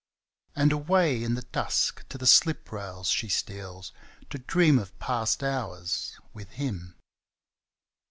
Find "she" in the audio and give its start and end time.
3.09-3.29